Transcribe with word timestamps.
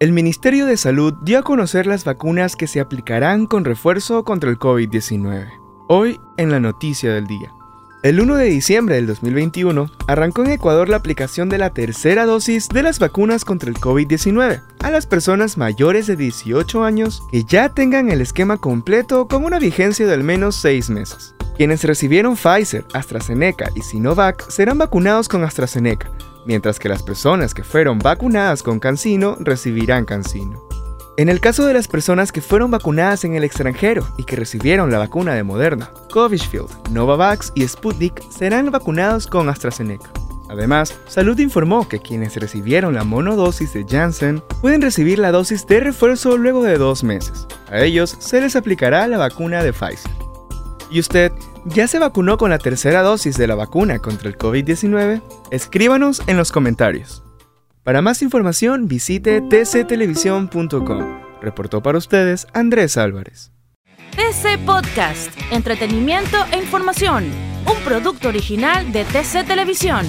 El 0.00 0.12
Ministerio 0.12 0.64
de 0.64 0.78
Salud 0.78 1.12
dio 1.20 1.38
a 1.38 1.42
conocer 1.42 1.86
las 1.86 2.06
vacunas 2.06 2.56
que 2.56 2.66
se 2.66 2.80
aplicarán 2.80 3.44
con 3.44 3.66
refuerzo 3.66 4.24
contra 4.24 4.48
el 4.48 4.58
COVID-19. 4.58 5.50
Hoy 5.88 6.18
en 6.38 6.50
la 6.50 6.58
noticia 6.58 7.12
del 7.12 7.26
día. 7.26 7.52
El 8.02 8.18
1 8.18 8.36
de 8.36 8.46
diciembre 8.46 8.94
del 8.94 9.06
2021 9.06 9.90
arrancó 10.06 10.42
en 10.42 10.52
Ecuador 10.52 10.88
la 10.88 10.96
aplicación 10.96 11.50
de 11.50 11.58
la 11.58 11.74
tercera 11.74 12.24
dosis 12.24 12.70
de 12.70 12.82
las 12.82 12.98
vacunas 12.98 13.44
contra 13.44 13.68
el 13.68 13.76
COVID-19 13.76 14.62
a 14.82 14.90
las 14.90 15.06
personas 15.06 15.58
mayores 15.58 16.06
de 16.06 16.16
18 16.16 16.82
años 16.82 17.22
que 17.30 17.44
ya 17.44 17.68
tengan 17.68 18.10
el 18.10 18.22
esquema 18.22 18.56
completo 18.56 19.28
con 19.28 19.44
una 19.44 19.58
vigencia 19.58 20.06
de 20.06 20.14
al 20.14 20.24
menos 20.24 20.56
6 20.56 20.88
meses. 20.88 21.34
Quienes 21.60 21.84
recibieron 21.84 22.36
Pfizer, 22.36 22.86
AstraZeneca 22.94 23.70
y 23.74 23.82
Sinovac 23.82 24.48
serán 24.48 24.78
vacunados 24.78 25.28
con 25.28 25.44
AstraZeneca, 25.44 26.10
mientras 26.46 26.78
que 26.78 26.88
las 26.88 27.02
personas 27.02 27.52
que 27.52 27.64
fueron 27.64 27.98
vacunadas 27.98 28.62
con 28.62 28.80
Cancino 28.80 29.36
recibirán 29.38 30.06
Cancino. 30.06 30.66
En 31.18 31.28
el 31.28 31.38
caso 31.38 31.66
de 31.66 31.74
las 31.74 31.86
personas 31.86 32.32
que 32.32 32.40
fueron 32.40 32.70
vacunadas 32.70 33.26
en 33.26 33.34
el 33.34 33.44
extranjero 33.44 34.08
y 34.16 34.24
que 34.24 34.36
recibieron 34.36 34.90
la 34.90 34.96
vacuna 34.96 35.34
de 35.34 35.42
Moderna, 35.42 35.90
Covishield, 36.10 36.88
Novavax 36.92 37.52
y 37.54 37.68
Sputnik 37.68 38.22
serán 38.30 38.70
vacunados 38.70 39.26
con 39.26 39.50
AstraZeneca. 39.50 40.08
Además, 40.48 40.98
Salud 41.08 41.38
informó 41.40 41.86
que 41.86 42.00
quienes 42.00 42.36
recibieron 42.36 42.94
la 42.94 43.04
monodosis 43.04 43.74
de 43.74 43.84
Janssen 43.86 44.42
pueden 44.62 44.80
recibir 44.80 45.18
la 45.18 45.30
dosis 45.30 45.66
de 45.66 45.80
refuerzo 45.80 46.38
luego 46.38 46.62
de 46.62 46.78
dos 46.78 47.04
meses. 47.04 47.46
A 47.68 47.82
ellos 47.82 48.16
se 48.18 48.40
les 48.40 48.56
aplicará 48.56 49.06
la 49.08 49.18
vacuna 49.18 49.62
de 49.62 49.74
Pfizer. 49.74 50.19
¿Y 50.90 50.98
usted 51.00 51.32
ya 51.66 51.86
se 51.86 51.98
vacunó 51.98 52.36
con 52.36 52.50
la 52.50 52.58
tercera 52.58 53.02
dosis 53.02 53.36
de 53.36 53.46
la 53.46 53.54
vacuna 53.54 54.00
contra 54.00 54.28
el 54.28 54.36
COVID-19? 54.36 55.22
Escríbanos 55.50 56.22
en 56.26 56.36
los 56.36 56.50
comentarios. 56.52 57.22
Para 57.84 58.02
más 58.02 58.22
información 58.22 58.88
visite 58.88 59.40
tctelevisión.com. 59.40 61.20
Reportó 61.40 61.82
para 61.82 61.98
ustedes 61.98 62.46
Andrés 62.52 62.96
Álvarez. 62.96 63.52
TC 64.16 64.58
Podcast, 64.66 65.30
entretenimiento 65.50 66.36
e 66.52 66.58
información, 66.58 67.24
un 67.64 67.84
producto 67.84 68.28
original 68.28 68.92
de 68.92 69.04
TC 69.04 69.46
Televisión. 69.46 70.06